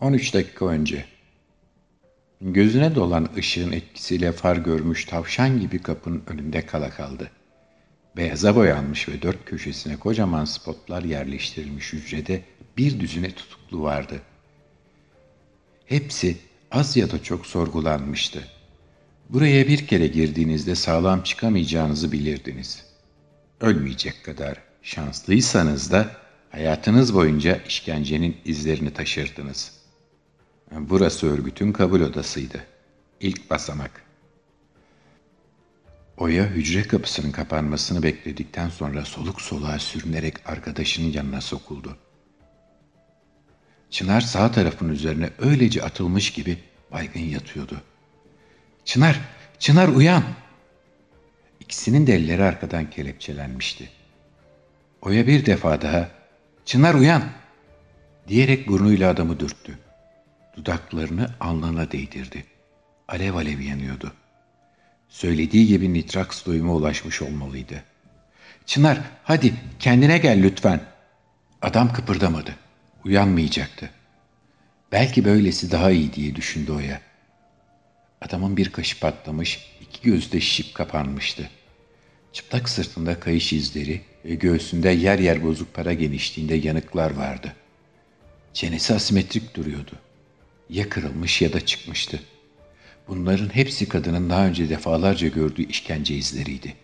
[0.00, 1.04] 13 dakika önce.
[2.40, 7.30] Gözüne dolan ışığın etkisiyle far görmüş tavşan gibi kapının önünde kala kaldı.
[8.16, 12.42] Beyaza boyanmış ve dört köşesine kocaman spotlar yerleştirilmiş hücrede
[12.76, 14.20] bir düzine tutuklu vardı.
[15.86, 16.36] Hepsi
[16.70, 18.44] az ya da çok sorgulanmıştı.
[19.28, 22.84] Buraya bir kere girdiğinizde sağlam çıkamayacağınızı bilirdiniz.
[23.60, 26.16] Ölmeyecek kadar şanslıysanız da
[26.50, 29.79] hayatınız boyunca işkencenin izlerini taşırdınız.
[30.70, 32.64] Burası örgütün kabul odasıydı.
[33.20, 34.04] İlk basamak.
[36.16, 41.96] Oya hücre kapısının kapanmasını bekledikten sonra soluk soluğa sürünerek arkadaşının yanına sokuldu.
[43.90, 46.58] Çınar sağ tarafın üzerine öylece atılmış gibi
[46.92, 47.80] baygın yatıyordu.
[48.84, 49.20] Çınar,
[49.58, 50.24] Çınar uyan!
[51.60, 53.90] İkisinin de elleri arkadan kelepçelenmişti.
[55.02, 56.08] Oya bir defa daha,
[56.64, 57.22] Çınar uyan!
[58.28, 59.78] diyerek burnuyla adamı dürttü.
[60.60, 62.44] Dudaklarını alnına değdirdi.
[63.08, 64.12] Alev alev yanıyordu.
[65.08, 67.84] Söylediği gibi nitraks doyuma ulaşmış olmalıydı.
[68.66, 70.80] Çınar hadi kendine gel lütfen.
[71.62, 72.54] Adam kıpırdamadı.
[73.04, 73.90] Uyanmayacaktı.
[74.92, 77.00] Belki böylesi daha iyi diye düşündü Oya.
[78.20, 81.50] Adamın bir kaşı patlamış, iki gözü de şişip kapanmıştı.
[82.32, 87.52] Çıplak sırtında kayış izleri ve göğsünde yer yer bozuk para genişliğinde yanıklar vardı.
[88.52, 89.92] Çenesi asimetrik duruyordu.
[90.70, 92.20] Ya kırılmış ya da çıkmıştı.
[93.08, 96.76] Bunların hepsi kadının daha önce defalarca gördüğü işkence izleriydi.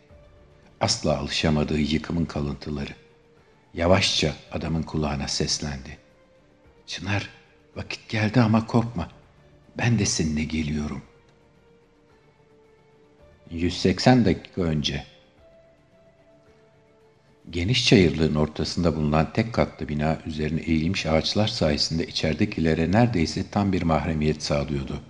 [0.80, 2.92] Asla alışamadığı yıkımın kalıntıları.
[3.74, 5.98] Yavaşça adamın kulağına seslendi.
[6.86, 7.30] Çınar,
[7.76, 9.08] vakit geldi ama korkma.
[9.78, 11.02] Ben de seninle geliyorum.
[13.50, 15.04] 180 dakika önce.
[17.50, 23.82] Geniş çayırlığın ortasında bulunan tek katlı bina üzerine eğilmiş ağaçlar sayesinde içeridekilere neredeyse tam bir
[23.82, 25.02] mahremiyet sağlıyordu.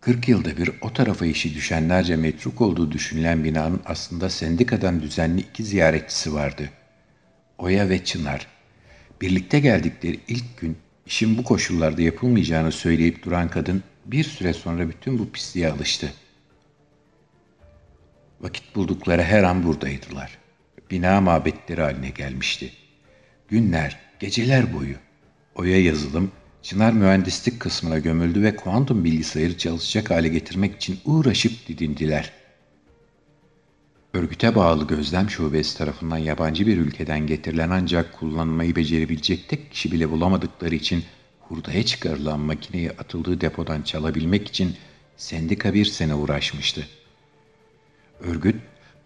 [0.00, 5.64] 40 yılda bir o tarafa işi düşenlerce metruk olduğu düşünülen binanın aslında sendikadan düzenli iki
[5.64, 6.70] ziyaretçisi vardı.
[7.58, 8.46] Oya ve Çınar.
[9.20, 15.18] Birlikte geldikleri ilk gün işin bu koşullarda yapılmayacağını söyleyip duran kadın bir süre sonra bütün
[15.18, 16.12] bu pisliğe alıştı.
[18.42, 20.38] Vakit buldukları her an buradaydılar.
[20.90, 22.72] Bina mabetleri haline gelmişti.
[23.48, 24.96] Günler, geceler boyu.
[25.54, 26.32] Oya yazılım,
[26.62, 32.32] Çınar mühendislik kısmına gömüldü ve kuantum bilgisayarı çalışacak hale getirmek için uğraşıp didindiler.
[34.14, 40.10] Örgüte bağlı gözlem şubesi tarafından yabancı bir ülkeden getirilen ancak kullanmayı becerebilecek tek kişi bile
[40.10, 41.04] bulamadıkları için
[41.40, 44.76] hurdaya çıkarılan makineyi atıldığı depodan çalabilmek için
[45.16, 46.86] sendika bir sene uğraşmıştı.
[48.24, 48.56] Örgüt,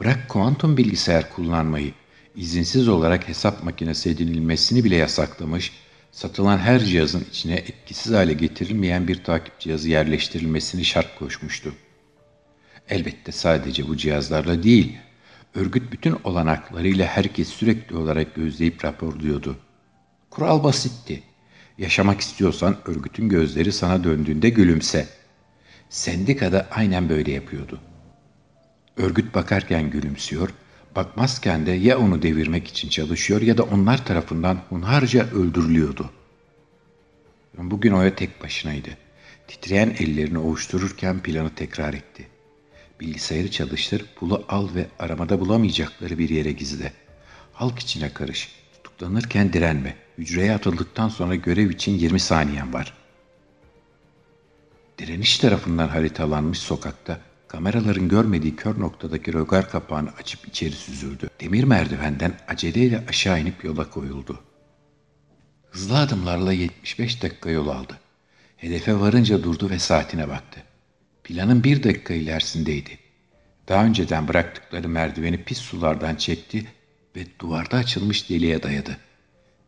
[0.01, 1.93] bırak kuantum bilgisayar kullanmayı,
[2.37, 5.73] izinsiz olarak hesap makinesi edinilmesini bile yasaklamış
[6.13, 11.73] satılan her cihazın içine etkisiz hale getirilmeyen bir takip cihazı yerleştirilmesini şart koşmuştu.
[12.89, 14.97] Elbette sadece bu cihazlarla değil,
[15.55, 19.57] örgüt bütün olanaklarıyla herkes sürekli olarak gözleyip raporluyordu.
[20.31, 21.23] Kural basitti.
[21.79, 25.09] Yaşamak istiyorsan örgütün gözleri sana döndüğünde gülümse.
[25.89, 27.81] Sendikada aynen böyle yapıyordu.
[28.97, 30.51] Örgüt bakarken gülümsüyor,
[30.97, 36.11] Bakmazken de ya onu devirmek için çalışıyor ya da onlar tarafından hunharca öldürülüyordu.
[37.59, 38.89] Bugün Oya tek başınaydı.
[39.49, 42.29] Titreyen ellerini ovuştururken planı tekrar etti.
[43.01, 46.93] Bilgisayarı çalıştır, pulu al ve aramada bulamayacakları bir yere gizle.
[47.53, 48.49] Halk içine karış.
[48.73, 49.97] Tutuklanırken direnme.
[50.19, 52.95] Hücreye atıldıktan sonra görev için 20 saniyen var.
[54.99, 57.21] Direniş tarafından haritalanmış sokakta
[57.57, 61.31] Kameraların görmediği kör noktadaki rögar kapağını açıp içeri süzüldü.
[61.41, 64.41] Demir merdivenden aceleyle aşağı inip yola koyuldu.
[65.71, 67.99] Hızlı adımlarla 75 dakika yol aldı.
[68.57, 70.63] Hedefe varınca durdu ve saatine baktı.
[71.25, 72.99] Planın bir dakika ilerisindeydi.
[73.69, 76.67] Daha önceden bıraktıkları merdiveni pis sulardan çekti
[77.17, 78.97] ve duvarda açılmış deliğe dayadı.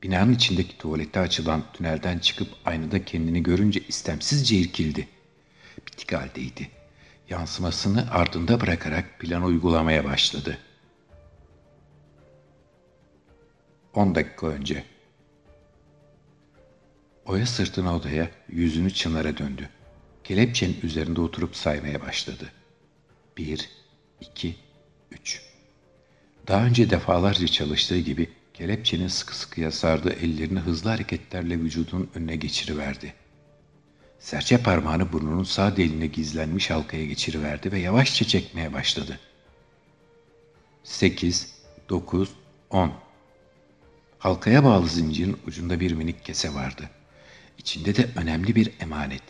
[0.03, 5.09] Binanın içindeki tuvalete açılan tünelden çıkıp aynada kendini görünce istemsizce irkildi.
[5.87, 6.78] Bitik haldeydi
[7.31, 10.59] yansımasını ardında bırakarak plan uygulamaya başladı.
[13.95, 14.85] 10 dakika önce.
[17.27, 19.69] Oya sırtını odaya, yüzünü Çınar'a döndü.
[20.25, 22.53] Kelepçenin üzerinde oturup saymaya başladı.
[23.37, 23.71] Bir,
[24.21, 24.57] iki,
[25.11, 25.43] üç.
[26.49, 33.15] Daha önce defalarca çalıştığı gibi kelepçenin sıkı sıkıya sardığı ellerini hızlı hareketlerle vücudunun önüne geçiriverdi.
[34.19, 39.21] Serçe parmağını burnunun sağ deline gizlenmiş halkaya geçiriverdi ve yavaşça çekmeye başladı.
[40.85, 41.55] Sekiz,
[41.89, 42.31] dokuz,
[42.71, 42.93] on.
[44.19, 46.91] Halkaya bağlı zincirin ucunda bir minik kese vardı.
[47.59, 49.23] İçinde de önemli bir emanet.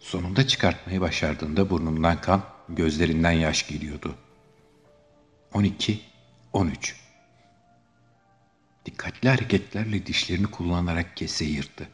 [0.00, 4.14] Sonunda çıkartmayı başardığında burnundan kan, gözlerinden yaş geliyordu.
[5.54, 6.00] 12,
[6.52, 6.96] 13.
[8.86, 11.88] Dikkatli hareketlerle dişlerini kullanarak keseyi yırttı.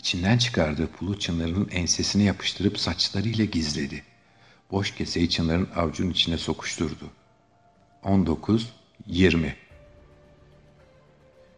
[0.00, 4.02] İçinden çıkardığı pulu Çınar'ın ensesine yapıştırıp saçlarıyla gizledi.
[4.70, 7.10] Boş keseyi Çınar'ın avcunun içine sokuşturdu.
[8.04, 8.72] 19,
[9.06, 9.56] 20.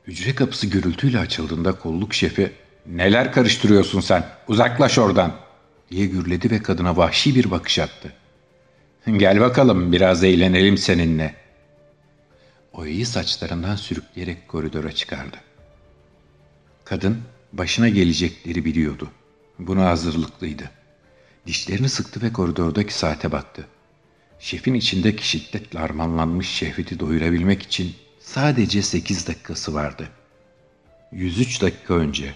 [0.06, 2.52] Hücre kapısı gürültüyle açıldığında kolluk şefi
[2.86, 4.26] ''Neler karıştırıyorsun sen?
[4.48, 5.36] Uzaklaş oradan!''
[5.90, 8.12] diye gürledi ve kadına vahşi bir bakış attı.
[9.06, 11.34] ''Gel bakalım biraz eğlenelim seninle.''
[12.72, 15.36] Oya'yı saçlarından sürükleyerek koridora çıkardı.
[16.84, 19.10] Kadın başına gelecekleri biliyordu.
[19.58, 20.70] Buna hazırlıklıydı.
[21.46, 23.66] Dişlerini sıktı ve koridordaki saate baktı.
[24.38, 30.08] Şefin içindeki şiddetle armanlanmış şehveti doyurabilmek için sadece sekiz dakikası vardı.
[31.12, 32.34] 103 dakika önce.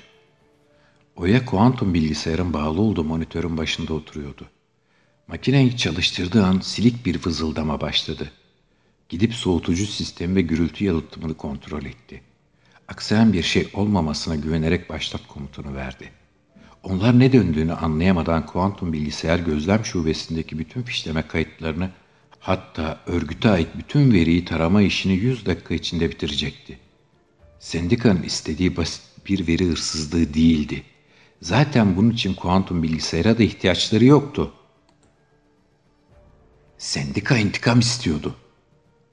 [1.17, 4.47] Oya kuantum bilgisayarın bağlı olduğu monitörün başında oturuyordu.
[5.29, 8.33] Makineyi çalıştırdığı an silik bir vızıldama başladı.
[9.09, 12.23] Gidip soğutucu sistemi ve gürültü yalıtımını kontrol etti.
[12.89, 16.11] Aksayan bir şey olmamasına güvenerek başlat komutunu verdi.
[16.83, 21.91] Onlar ne döndüğünü anlayamadan kuantum bilgisayar gözlem şubesindeki bütün fişleme kayıtlarını
[22.41, 26.79] hatta örgüte ait bütün veriyi tarama işini 100 dakika içinde bitirecekti.
[27.59, 30.83] Sendikanın istediği basit bir veri hırsızlığı değildi.
[31.43, 34.53] Zaten bunun için kuantum bilgisayara da ihtiyaçları yoktu.
[36.79, 38.35] Sendika intikam istiyordu.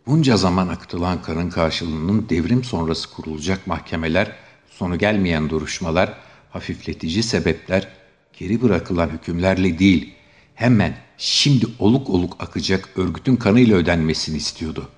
[0.08, 4.32] Bunca zaman akıtılan kanın karşılığının devrim sonrası kurulacak mahkemeler,
[4.70, 6.14] sonu gelmeyen duruşmalar,
[6.50, 7.88] hafifletici sebepler,
[8.34, 10.14] geri bırakılan hükümlerle değil,
[10.56, 14.90] hemen şimdi oluk oluk akacak örgütün kanıyla ödenmesini istiyordu.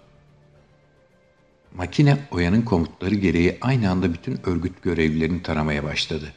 [1.75, 6.33] Makine Oya'nın komutları gereği aynı anda bütün örgüt görevlilerini taramaya başladı.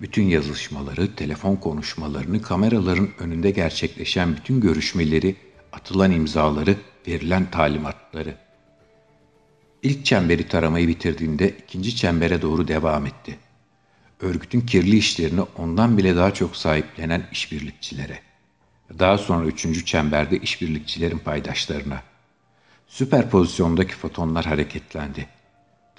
[0.00, 5.36] Bütün yazışmaları, telefon konuşmalarını, kameraların önünde gerçekleşen bütün görüşmeleri,
[5.72, 6.76] atılan imzaları,
[7.08, 8.34] verilen talimatları.
[9.82, 13.38] İlk çemberi taramayı bitirdiğinde ikinci çembere doğru devam etti.
[14.20, 18.18] Örgütün kirli işlerini ondan bile daha çok sahiplenen işbirlikçilere.
[18.98, 22.02] Daha sonra üçüncü çemberde işbirlikçilerin paydaşlarına.
[22.88, 25.26] Süper pozisyondaki fotonlar hareketlendi.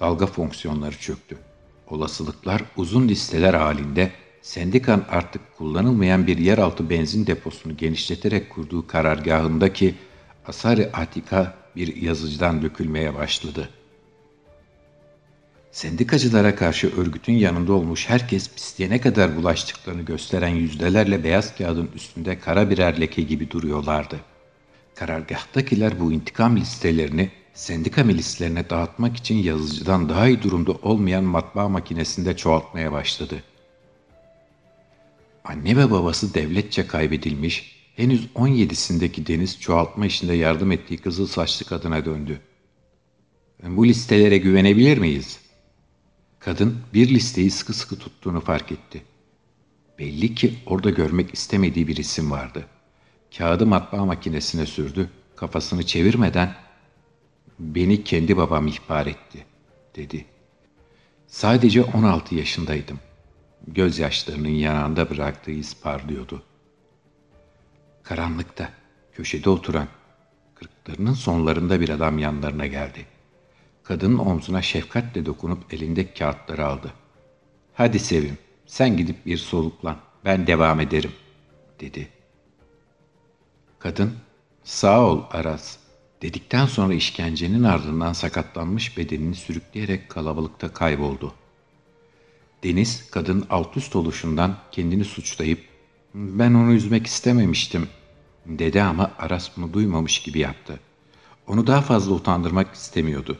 [0.00, 1.38] Dalga fonksiyonları çöktü.
[1.86, 4.12] Olasılıklar uzun listeler halinde
[4.42, 9.94] sendikan artık kullanılmayan bir yeraltı benzin deposunu genişleterek kurduğu karargahındaki
[10.46, 13.68] Asari Atika bir yazıcıdan dökülmeye başladı.
[15.72, 22.38] Sendikacılara karşı örgütün yanında olmuş herkes pisliğe ne kadar bulaştıklarını gösteren yüzdelerle beyaz kağıdın üstünde
[22.38, 24.20] kara birer leke gibi duruyorlardı.
[24.94, 32.36] Karargahtakiler bu intikam listelerini sendika milislerine dağıtmak için yazıcıdan daha iyi durumda olmayan matbaa makinesinde
[32.36, 33.42] çoğaltmaya başladı.
[35.44, 42.04] Anne ve babası devletçe kaybedilmiş, henüz 17'sindeki Deniz çoğaltma işinde yardım ettiği kızıl saçlı kadına
[42.04, 42.40] döndü.
[43.62, 45.40] Bu listelere güvenebilir miyiz?
[46.38, 49.02] Kadın bir listeyi sıkı sıkı tuttuğunu fark etti.
[49.98, 52.66] Belli ki orada görmek istemediği bir isim vardı.
[53.38, 56.54] Kağıdı matbaa makinesine sürdü, kafasını çevirmeden
[57.58, 59.46] ''Beni kendi babam ihbar etti.''
[59.96, 60.24] dedi.
[61.26, 63.00] Sadece 16 yaşındaydım.
[63.66, 66.53] Gözyaşlarının yanağında bıraktığı iz parlıyordu.''
[68.04, 68.70] Karanlıkta,
[69.12, 69.88] köşede oturan,
[70.54, 73.06] kırklarının sonlarında bir adam yanlarına geldi.
[73.82, 76.92] Kadının omzuna şefkatle dokunup elindeki kağıtları aldı.
[77.74, 81.14] ''Hadi Sevim, sen gidip bir soluklan, ben devam ederim.''
[81.80, 82.08] dedi.
[83.78, 84.12] Kadın,
[84.64, 85.78] ''Sağ ol Aras.''
[86.22, 91.34] dedikten sonra işkencenin ardından sakatlanmış bedenini sürükleyerek kalabalıkta kayboldu.
[92.64, 95.73] Deniz, kadın alt üst oluşundan kendini suçlayıp
[96.14, 97.88] ben onu üzmek istememiştim
[98.46, 100.80] dedi ama Aras bunu duymamış gibi yaptı.
[101.46, 103.38] Onu daha fazla utandırmak istemiyordu.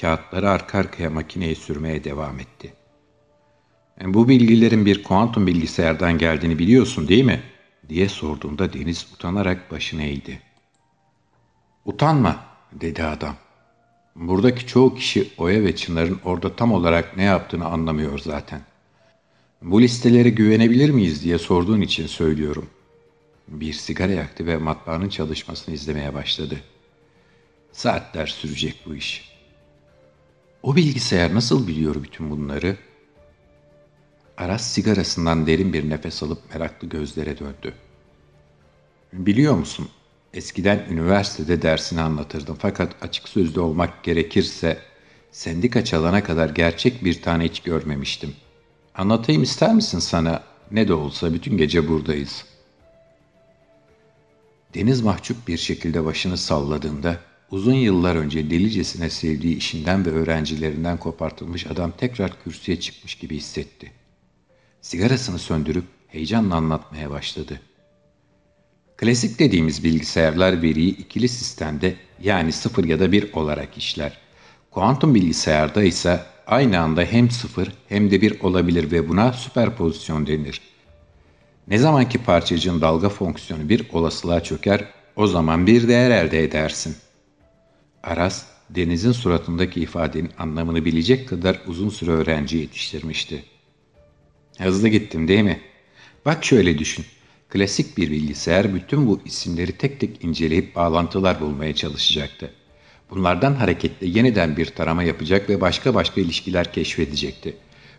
[0.00, 2.74] Kağıtları arka arkaya makineye sürmeye devam etti.
[4.00, 7.42] E, bu bilgilerin bir kuantum bilgisayardan geldiğini biliyorsun değil mi?
[7.88, 10.40] diye sorduğunda Deniz utanarak başını eğdi.
[11.84, 13.34] Utanma dedi adam.
[14.16, 18.60] Buradaki çoğu kişi Oya ve Çınar'ın orada tam olarak ne yaptığını anlamıyor zaten.
[19.62, 22.70] Bu listelere güvenebilir miyiz diye sorduğun için söylüyorum.
[23.48, 26.60] Bir sigara yaktı ve matbaanın çalışmasını izlemeye başladı.
[27.72, 29.36] Saatler sürecek bu iş.
[30.62, 32.76] O bilgisayar nasıl biliyor bütün bunları?
[34.36, 37.74] Aras sigarasından derin bir nefes alıp meraklı gözlere döndü.
[39.12, 39.88] Biliyor musun?
[40.34, 44.78] Eskiden üniversitede dersini anlatırdım fakat açık sözlü olmak gerekirse
[45.32, 48.34] sendika çalana kadar gerçek bir tane hiç görmemiştim.
[48.96, 50.42] Anlatayım ister misin sana?
[50.70, 52.44] Ne de olsa bütün gece buradayız.
[54.74, 61.66] Deniz mahcup bir şekilde başını salladığında uzun yıllar önce delicesine sevdiği işinden ve öğrencilerinden kopartılmış
[61.66, 63.92] adam tekrar kürsüye çıkmış gibi hissetti.
[64.80, 67.60] Sigarasını söndürüp heyecanla anlatmaya başladı.
[68.96, 74.25] Klasik dediğimiz bilgisayarlar veriyi ikili sistemde yani sıfır ya da bir olarak işler.
[74.76, 80.60] Kuantum bilgisayarda ise aynı anda hem sıfır hem de bir olabilir ve buna süperpozisyon denir.
[81.68, 84.84] Ne zamanki parçacığın dalga fonksiyonu bir olasılığa çöker,
[85.16, 86.96] o zaman bir değer elde edersin.
[88.02, 93.44] Aras, denizin suratındaki ifadenin anlamını bilecek kadar uzun süre öğrenci yetiştirmişti.
[94.58, 95.60] Hızlı gittim değil mi?
[96.24, 97.04] Bak şöyle düşün.
[97.48, 102.50] Klasik bir bilgisayar bütün bu isimleri tek tek inceleyip bağlantılar bulmaya çalışacaktı.
[103.10, 107.56] Bunlardan hareketle yeniden bir tarama yapacak ve başka başka ilişkiler keşfedecekti.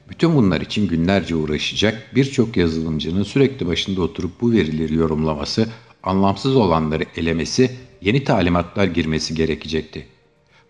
[0.09, 5.69] Bütün bunlar için günlerce uğraşacak birçok yazılımcının sürekli başında oturup bu verileri yorumlaması,
[6.03, 7.71] anlamsız olanları elemesi,
[8.01, 10.07] yeni talimatlar girmesi gerekecekti.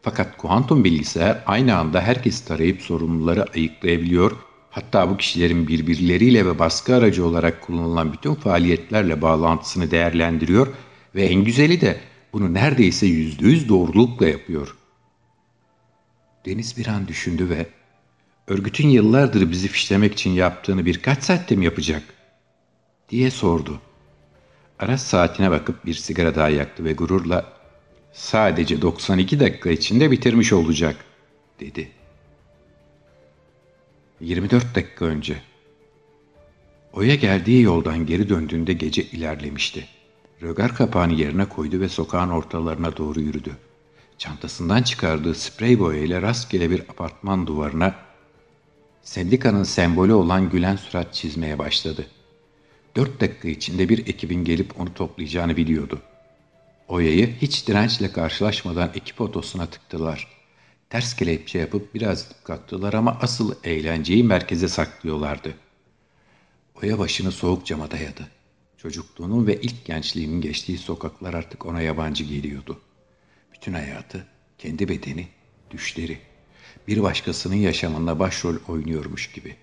[0.02, 4.32] Fakat kuantum bilgisayar aynı anda herkes tarayıp sorumluları ayıklayabiliyor,
[4.70, 10.68] hatta bu kişilerin birbirleriyle ve baskı aracı olarak kullanılan bütün faaliyetlerle bağlantısını değerlendiriyor
[11.16, 11.98] ve en güzeli de
[12.34, 14.78] bunu neredeyse yüzde yüz doğrulukla yapıyor.
[16.46, 17.68] Deniz bir an düşündü ve
[18.48, 22.04] örgütün yıllardır bizi fişlemek için yaptığını birkaç saatte mi yapacak?
[23.10, 23.82] diye sordu.
[24.80, 27.54] Aras saatine bakıp bir sigara daha yaktı ve gururla
[28.14, 30.96] sadece 92 dakika içinde bitirmiş olacak
[31.60, 31.92] dedi.
[34.22, 35.42] 24 dakika önce.
[36.94, 39.88] Oya geldiği yoldan geri döndüğünde gece ilerlemişti.
[40.42, 43.58] Rögar kapağını yerine koydu ve sokağın ortalarına doğru yürüdü.
[44.18, 47.96] Çantasından çıkardığı sprey boyayla rastgele bir apartman duvarına
[49.02, 52.08] sendikanın sembolü olan gülen surat çizmeye başladı.
[52.96, 56.02] Dört dakika içinde bir ekibin gelip onu toplayacağını biliyordu.
[56.88, 60.28] Oya'yı hiç dirençle karşılaşmadan ekip otosuna tıktılar.
[60.90, 65.54] Ters kelepçe yapıp biraz kalktılar ama asıl eğlenceyi merkeze saklıyorlardı.
[66.84, 68.37] Oya başını soğuk cama dayadı.
[68.88, 72.82] Çocukluğunun ve ilk gençliğinin geçtiği sokaklar artık ona yabancı geliyordu.
[73.54, 74.28] Bütün hayatı,
[74.58, 75.28] kendi bedeni,
[75.72, 76.18] düşleri,
[76.88, 79.56] bir başkasının yaşamında başrol oynuyormuş gibi.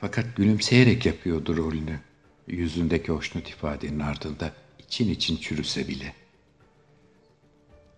[0.00, 2.00] Fakat gülümseyerek yapıyordu rolünü.
[2.46, 6.14] Yüzündeki hoşnut ifadenin ardında için için çürüse bile.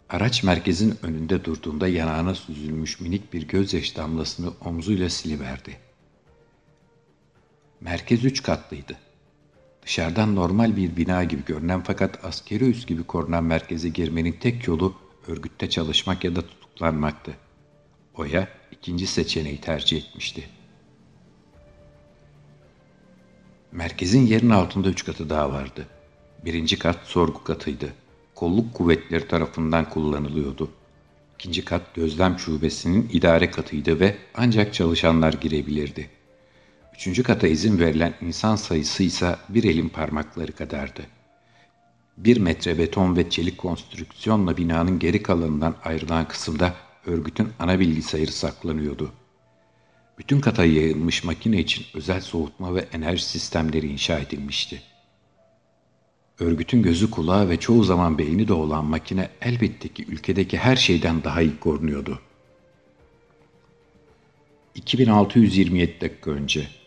[0.09, 5.77] Araç merkezin önünde durduğunda yanağına süzülmüş minik bir gözyaş damlasını omzuyla siliverdi.
[7.81, 8.99] Merkez üç katlıydı.
[9.83, 14.95] Dışarıdan normal bir bina gibi görünen fakat askeri üs gibi korunan merkeze girmenin tek yolu
[15.29, 17.37] örgütte çalışmak ya da tutuklanmaktı.
[18.15, 20.49] Oya ikinci seçeneği tercih etmişti.
[23.73, 25.87] Merkezin yerin altında üç katı daha vardı.
[26.45, 27.93] Birinci kat sorgu katıydı.
[28.35, 30.71] Kolluk kuvvetleri tarafından kullanılıyordu.
[31.35, 36.11] İkinci kat gözlem şubesinin idare katıydı ve ancak çalışanlar girebilirdi.
[36.95, 41.03] Üçüncü kata izin verilen insan sayısı ise bir elin parmakları kadardı.
[42.17, 46.75] Bir metre beton ve çelik konstrüksiyonla binanın geri kalanından ayrılan kısımda
[47.07, 49.13] örgütün ana bilgisayarı saklanıyordu.
[50.19, 54.83] Bütün kata yayılmış makine için özel soğutma ve enerji sistemleri inşa edilmişti.
[56.39, 61.25] Örgütün gözü kulağı ve çoğu zaman beyni de olan makine elbette ki ülkedeki her şeyden
[61.25, 62.21] daha iyi korunuyordu.
[64.75, 66.82] 2627 dakika önce.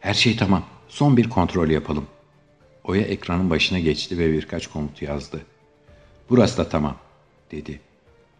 [0.00, 0.64] Her şey tamam.
[0.88, 2.06] Son bir kontrol yapalım.
[2.84, 5.40] Oya ekranın başına geçti ve birkaç komut yazdı.
[6.30, 6.96] Burası da tamam,
[7.50, 7.80] dedi.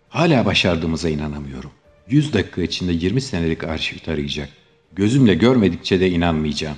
[0.09, 1.71] Hala başardığımıza inanamıyorum.
[2.09, 4.49] 100 dakika içinde 20 senelik arşiv tarayacak.
[4.93, 6.77] Gözümle görmedikçe de inanmayacağım.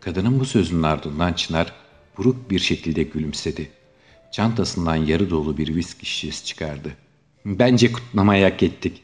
[0.00, 1.72] Kadının bu sözünün ardından Çınar
[2.16, 3.70] buruk bir şekilde gülümsedi.
[4.32, 6.96] Çantasından yarı dolu bir viski şişesi çıkardı.
[7.44, 9.02] Bence kutlamayı hak ettik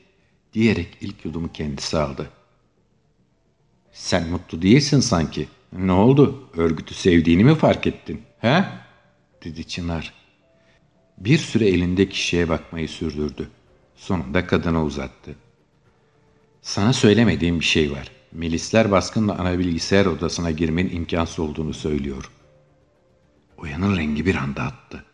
[0.53, 2.31] diyerek ilk yudumu kendisi aldı.
[3.93, 5.49] Sen mutlu değilsin sanki.
[5.73, 6.49] Ne oldu?
[6.57, 8.23] Örgütü sevdiğini mi fark ettin?
[8.39, 8.65] He?
[9.45, 10.15] dedi Çınar.
[11.19, 13.51] Bir süre elindeki şişeye bakmayı sürdürdü.
[13.97, 15.35] Sonunda kadına uzattı.
[16.63, 18.11] Sana söylemediğim bir şey var.
[18.33, 22.31] Milisler baskınla ana bilgisayar odasına girmenin imkansız olduğunu söylüyor.
[23.59, 25.05] Oyanın rengi bir anda attı.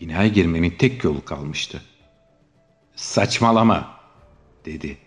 [0.00, 1.82] Binaya girmenin tek yolu kalmıştı.
[2.96, 4.00] Saçmalama,
[4.64, 4.98] dedi.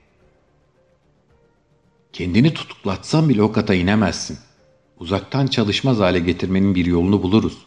[2.14, 4.38] Kendini tutuklatsan bile o kata inemezsin.
[5.00, 7.58] Uzaktan çalışmaz hale getirmenin bir yolunu buluruz.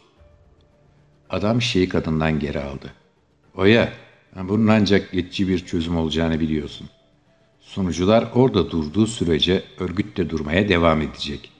[1.30, 2.92] Adam şeyi kadından geri aldı.
[3.54, 3.92] Oya,
[4.36, 6.90] bunun ancak geçici bir çözüm olacağını biliyorsun.
[7.60, 11.52] Sunucular orada durduğu sürece örgüt de durmaya devam edecek.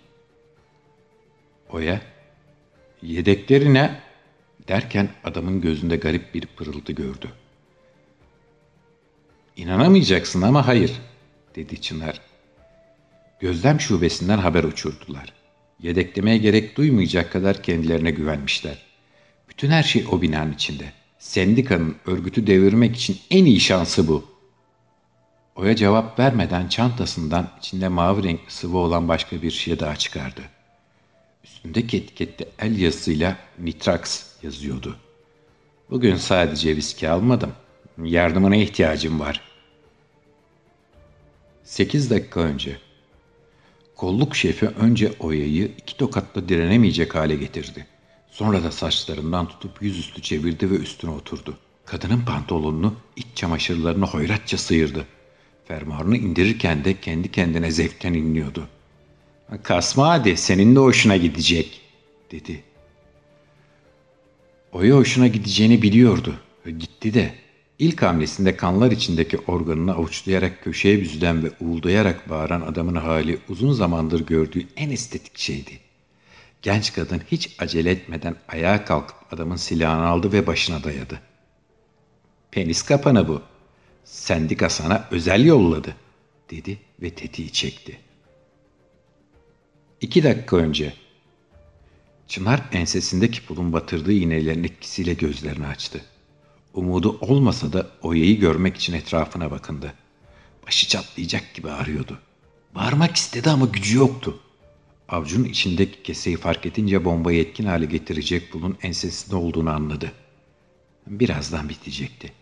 [1.71, 2.01] Oya,
[3.03, 4.01] yedekleri ne?
[4.69, 7.31] Derken adamın gözünde garip bir pırıltı gördü.
[9.57, 10.93] İnanamayacaksın ama hayır,
[11.55, 12.30] dedi Çınar.
[13.41, 15.33] Gözlem şubesinden haber uçurdular.
[15.83, 18.79] Yedeklemeye gerek duymayacak kadar kendilerine güvenmişler.
[19.49, 20.93] Bütün her şey o binanın içinde.
[21.19, 24.25] Sendikanın örgütü devirmek için en iyi şansı bu.
[25.57, 30.41] Oya cevap vermeden çantasından içinde mavi renkli sıvı olan başka bir şey daha çıkardı.
[31.45, 34.97] Üstündeki etikette el yazısıyla Nitrax yazıyordu.
[35.91, 37.53] Bugün sadece viski almadım.
[38.05, 39.41] Yardımına ihtiyacım var.
[41.65, 42.90] Sekiz dakika önce.
[44.01, 47.87] Kolluk şefi önce Oya'yı iki tokatla direnemeyecek hale getirdi.
[48.31, 51.59] Sonra da saçlarından tutup yüzüstü çevirdi ve üstüne oturdu.
[51.85, 55.07] Kadının pantolonunu, iç çamaşırlarını hoyratça sıyırdı.
[55.69, 58.69] Fermuarını indirirken de kendi kendine zevkten inliyordu.
[59.63, 61.81] Kasma hadi senin de hoşuna gidecek
[62.31, 62.65] dedi.
[64.73, 66.35] Oya hoşuna gideceğini biliyordu.
[66.65, 67.35] Gitti de
[67.81, 74.27] ilk hamlesinde kanlar içindeki organını avuçlayarak köşeye büzülen ve uğuldayarak bağıran adamın hali uzun zamandır
[74.27, 75.81] gördüğü en estetik şeydi.
[76.63, 81.21] Genç kadın hiç acele etmeden ayağa kalkıp adamın silahını aldı ve başına dayadı.
[82.51, 83.43] Penis kapanı bu.
[84.05, 85.97] Sendika sana özel yolladı,
[86.51, 88.01] dedi ve tetiği çekti.
[90.01, 90.95] İki dakika önce.
[92.29, 96.01] Çınar ensesindeki pulun batırdığı iğnelerin etkisiyle gözlerini açtı.
[96.75, 99.95] Umudu olmasa da Oya'yı görmek için etrafına bakındı.
[100.67, 102.19] Başı çatlayacak gibi ağrıyordu.
[102.75, 104.41] Bağırmak istedi ama gücü yoktu.
[105.09, 110.13] Avcunun içindeki keseyi fark edince bombayı etkin hale getirecek pulun ensesinde olduğunu anladı.
[111.07, 112.33] Birazdan bitecekti.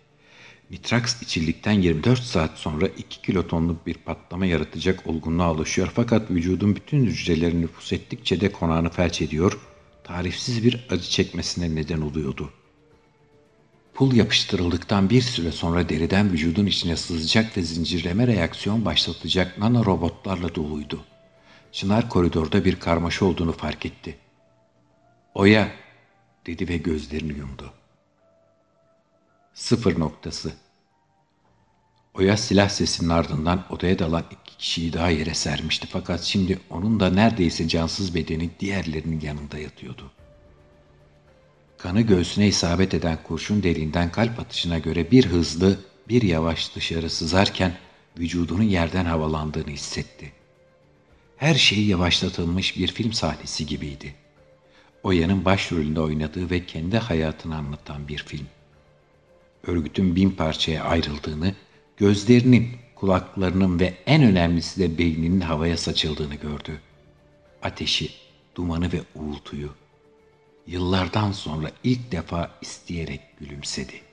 [0.71, 7.07] Nitrax içildikten 24 saat sonra 2 kilotonluk bir patlama yaratacak olgunluğa ulaşıyor fakat vücudun bütün
[7.07, 9.59] hücreleri nüfus ettikçe de konağını felç ediyor,
[10.05, 12.51] tarifsiz bir acı çekmesine neden oluyordu.
[13.99, 20.55] Pul yapıştırıldıktan bir süre sonra deriden vücudun içine sızacak ve zincirleme reaksiyon başlatacak nano robotlarla
[20.55, 21.05] doluydu.
[21.73, 24.19] Çınar koridorda bir karmaşa olduğunu fark etti.
[25.35, 25.71] Oya,
[26.47, 27.73] dedi ve gözlerini yumdu.
[29.55, 30.53] Sıfır noktası.
[32.15, 37.11] Oya silah sesinin ardından odaya dalan iki kişiyi daha yere sermişti fakat şimdi onun da
[37.11, 40.11] neredeyse cansız bedeni diğerlerinin yanında yatıyordu.
[41.79, 47.73] Kanı göğsüne isabet eden kurşun deliğinden kalp atışına göre bir hızlı, bir yavaş dışarı sızarken
[48.19, 50.33] vücudunun yerden havalandığını hissetti.
[51.37, 54.15] Her şey yavaşlatılmış bir film sahnesi gibiydi.
[55.03, 58.47] Oya'nın başrolünde oynadığı ve kendi hayatını anlatan bir film
[59.67, 61.55] örgütün bin parçaya ayrıldığını,
[61.97, 66.81] gözlerinin, kulaklarının ve en önemlisi de beyninin havaya saçıldığını gördü.
[67.63, 68.11] Ateşi,
[68.55, 69.69] dumanı ve uğultuyu.
[70.69, 74.08] Yıllardan sonra ilk defa isteyerek gülümsedi.